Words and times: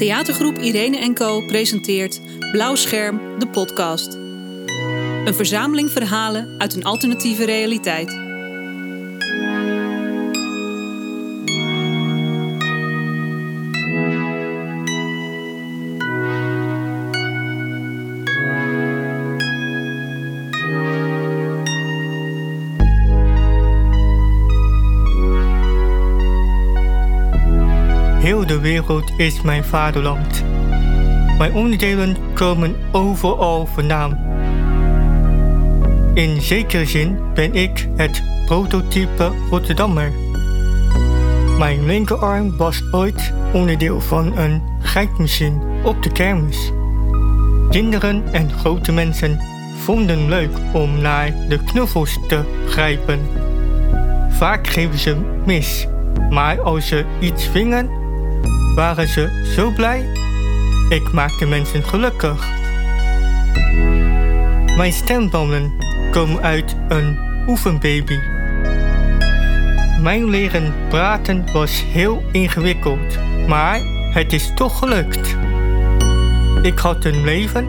Theatergroep 0.00 0.58
Irene 0.58 0.96
Co 1.14 1.40
presenteert 1.40 2.20
Blauw 2.52 2.74
Scherm, 2.74 3.38
de 3.38 3.48
podcast. 3.48 4.14
Een 5.24 5.34
verzameling 5.34 5.90
verhalen 5.90 6.54
uit 6.58 6.74
een 6.74 6.84
alternatieve 6.84 7.44
realiteit. 7.44 8.29
Heel 28.20 28.46
de 28.46 28.60
wereld 28.60 29.12
is 29.16 29.42
mijn 29.42 29.64
vaderland. 29.64 30.44
Mijn 31.38 31.54
onderdelen 31.54 32.16
komen 32.34 32.76
overal 32.92 33.66
vandaan. 33.66 34.18
In 36.14 36.40
zekere 36.40 36.84
zin 36.84 37.18
ben 37.34 37.54
ik 37.54 37.88
het 37.96 38.22
prototype 38.46 39.32
Rotterdammer. 39.50 40.12
Mijn 41.58 41.86
linkerarm 41.86 42.56
was 42.56 42.82
ooit 42.92 43.32
onderdeel 43.52 44.00
van 44.00 44.36
een 44.38 44.62
grijpmachine 44.82 45.60
op 45.84 46.02
de 46.02 46.12
kermis. 46.12 46.72
Kinderen 47.70 48.32
en 48.32 48.50
grote 48.52 48.92
mensen 48.92 49.40
vonden 49.76 50.28
leuk 50.28 50.58
om 50.72 51.00
naar 51.00 51.34
de 51.48 51.64
knuffels 51.64 52.18
te 52.28 52.44
grijpen. 52.66 53.20
Vaak 54.30 54.66
geven 54.66 54.98
ze 54.98 55.16
mis, 55.46 55.86
maar 56.30 56.60
als 56.60 56.88
ze 56.88 57.04
iets 57.20 57.46
vingen, 57.46 57.99
waren 58.74 59.08
ze 59.08 59.50
zo 59.54 59.70
blij. 59.70 60.08
Ik 60.88 61.12
maakte 61.12 61.46
mensen 61.46 61.84
gelukkig. 61.84 62.48
Mijn 64.76 64.92
stembanden 64.92 65.72
komen 66.10 66.42
uit 66.42 66.76
een 66.88 67.18
oefenbaby. 67.46 68.18
Mijn 70.02 70.30
leren 70.30 70.74
praten 70.88 71.52
was 71.52 71.84
heel 71.84 72.22
ingewikkeld, 72.32 73.18
maar 73.46 73.80
het 74.12 74.32
is 74.32 74.50
toch 74.54 74.78
gelukt. 74.78 75.36
Ik 76.62 76.78
had 76.78 77.04
een 77.04 77.24
leven 77.24 77.68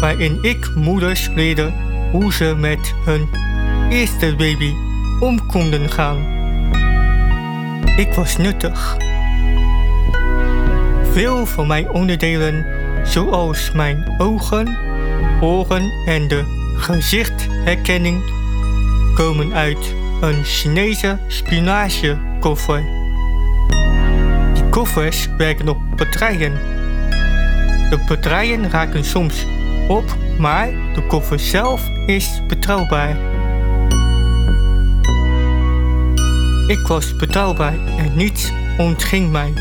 waarin 0.00 0.38
ik 0.42 0.70
moeders 0.74 1.28
leerde 1.34 1.72
hoe 2.10 2.32
ze 2.32 2.54
met 2.58 2.94
hun 3.04 3.28
eerste 3.90 4.34
baby 4.36 4.74
om 5.20 5.46
konden 5.46 5.90
gaan. 5.90 6.36
Ik 7.96 8.14
was 8.14 8.36
nuttig. 8.36 8.96
Veel 11.18 11.46
van 11.46 11.66
mijn 11.66 11.90
onderdelen, 11.90 12.66
zoals 13.06 13.72
mijn 13.72 14.14
ogen, 14.18 14.76
oren 15.40 15.92
en 16.06 16.28
de 16.28 16.44
gezichtherkenning, 16.76 18.22
komen 19.14 19.52
uit 19.52 19.94
een 20.20 20.44
Chinese 20.44 21.18
spinagekoffer. 21.26 22.84
Die 24.54 24.68
koffers 24.70 25.28
werken 25.36 25.68
op 25.68 25.78
batterijen. 25.96 26.52
De 27.90 28.04
batterijen 28.08 28.70
raken 28.70 29.04
soms 29.04 29.46
op, 29.88 30.16
maar 30.38 30.66
de 30.94 31.06
koffer 31.06 31.40
zelf 31.40 31.88
is 32.06 32.42
betrouwbaar. 32.46 33.16
Ik 36.66 36.86
was 36.86 37.16
betrouwbaar 37.16 37.78
en 37.96 38.16
niets 38.16 38.52
ontging 38.76 39.30
mij. 39.30 39.52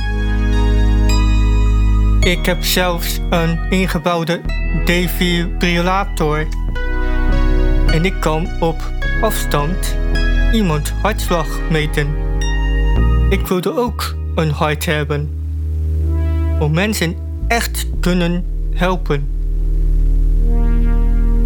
Ik 2.27 2.45
heb 2.45 2.63
zelfs 2.63 3.19
een 3.29 3.69
ingebouwde 3.69 4.41
defibrillator. 4.85 6.47
En 7.85 8.05
ik 8.05 8.13
kan 8.19 8.47
op 8.59 8.91
afstand 9.21 9.97
iemand 10.53 10.89
hartslag 11.01 11.59
meten. 11.69 12.07
Ik 13.29 13.47
wilde 13.47 13.77
ook 13.77 14.15
een 14.35 14.49
hart 14.49 14.85
hebben. 14.85 15.29
Om 16.59 16.73
mensen 16.73 17.15
echt 17.47 17.87
kunnen 17.99 18.45
helpen. 18.73 19.27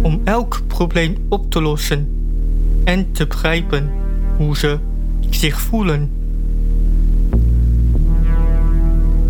Om 0.02 0.20
elk 0.24 0.60
probleem 0.66 1.16
op 1.28 1.50
te 1.50 1.62
lossen. 1.62 2.08
En 2.84 3.12
te 3.12 3.26
begrijpen 3.26 3.90
hoe 4.36 4.56
ze 4.56 4.78
zich 5.30 5.60
voelen. 5.60 6.21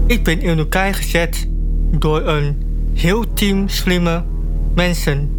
Ik 0.06 0.24
ben 0.24 0.40
in 0.40 0.58
elkaar 0.58 0.94
gezet 0.94 1.48
door 1.90 2.26
een 2.26 2.56
heel 2.94 3.32
team 3.32 3.68
slimme 3.68 4.24
mensen. 4.74 5.30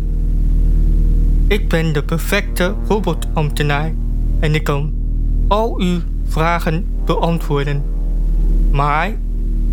Ik 1.47 1.69
ben 1.69 1.93
de 1.93 2.03
perfecte 2.03 2.75
robotambtenaar 2.87 3.93
en 4.39 4.55
ik 4.55 4.63
kan 4.63 4.93
al 5.47 5.79
uw 5.79 5.99
vragen 6.27 6.85
beantwoorden. 7.05 7.83
Maar 8.71 9.15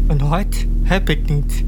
een 0.07 0.21
hart 0.21 0.67
heb 0.83 1.09
ik 1.09 1.29
niet. 1.29 1.65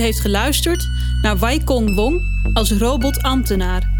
Heeft 0.00 0.20
geluisterd 0.20 0.88
naar 1.22 1.38
Wai 1.38 1.64
Kong 1.64 1.94
Wong 1.94 2.22
als 2.52 2.72
robotambtenaar. 2.72 3.90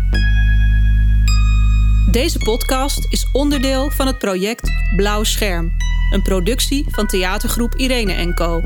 Deze 2.11 2.39
podcast 2.39 3.07
is 3.09 3.29
onderdeel 3.33 3.91
van 3.91 4.07
het 4.07 4.19
project 4.19 4.71
Blauw 4.97 5.25
Scherm, 5.25 5.73
een 6.11 6.23
productie 6.23 6.85
van 6.89 7.07
theatergroep 7.07 7.75
Irene 7.75 8.35
Co. 8.35 8.63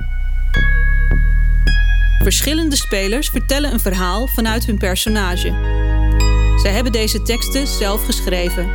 Verschillende 2.18 2.76
spelers 2.76 3.28
vertellen 3.28 3.72
een 3.72 3.80
verhaal 3.80 4.26
vanuit 4.26 4.66
hun 4.66 4.78
personage. 4.78 5.48
Zij 6.62 6.72
hebben 6.72 6.92
deze 6.92 7.22
teksten 7.22 7.66
zelf 7.66 8.04
geschreven. 8.04 8.66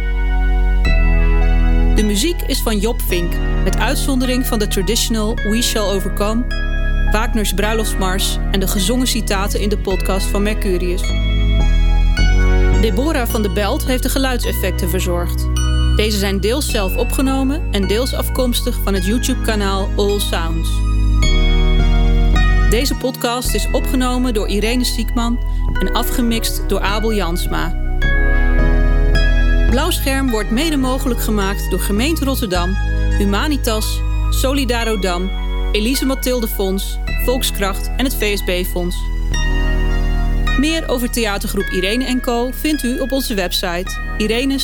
De 1.96 2.04
muziek 2.06 2.42
is 2.42 2.62
van 2.62 2.80
Job 2.80 3.02
Vink, 3.02 3.34
met 3.64 3.78
uitzondering 3.78 4.46
van 4.46 4.60
de 4.60 4.68
traditional 4.68 5.36
We 5.36 5.62
Shall 5.62 5.90
Overcome 5.90 6.69
Wagner's 7.12 7.54
bruiloftsmars 7.54 8.38
en 8.52 8.60
de 8.60 8.68
gezongen 8.68 9.08
citaten 9.08 9.60
in 9.60 9.70
de 9.70 9.78
podcast 9.78 10.26
van 10.26 10.44
Mercurius. 10.44 11.02
Deborah 12.82 13.28
van 13.28 13.42
de 13.42 13.50
Belt 13.50 13.86
heeft 13.86 14.04
de 14.04 14.10
geluidseffecten 14.10 14.90
verzorgd. 14.90 15.48
Deze 15.96 16.18
zijn 16.18 16.40
deels 16.40 16.72
zelf 16.72 16.96
opgenomen 16.96 17.62
en 17.72 17.88
deels 17.88 18.14
afkomstig 18.14 18.80
van 18.84 18.94
het 18.94 19.06
YouTube-kanaal 19.06 19.90
All 19.96 20.20
Sounds. 20.20 20.70
Deze 22.70 22.96
podcast 22.96 23.54
is 23.54 23.68
opgenomen 23.72 24.34
door 24.34 24.48
Irene 24.48 24.84
Siekman 24.84 25.40
en 25.80 25.94
afgemixt 25.94 26.70
door 26.70 26.80
Abel 26.80 27.14
Jansma. 27.14 27.98
Blauwscherm 29.70 30.30
wordt 30.30 30.52
mede 30.52 30.78
mogelijk 30.78 31.22
gemaakt 31.22 31.70
door 31.70 31.80
Gemeente 31.80 32.26
Rotterdam, 32.26 32.78
Humanitas, 33.18 34.02
Solidarodam 34.30 35.49
Elise 35.72 36.06
Mathilde 36.06 36.48
Fonds, 36.48 37.00
Volkskracht 37.24 37.90
en 37.98 38.06
het 38.06 38.16
VSB 38.16 38.66
Fonds. 38.66 38.98
Meer 40.60 40.88
over 40.88 41.12
theatergroep 41.12 41.70
Irene 41.70 42.20
Co 42.20 42.52
vindt 42.54 42.84
u 42.84 43.00
op 43.00 43.12
onze 43.12 43.34
website 43.34 44.00
irene-n-co.nl. 44.18 44.60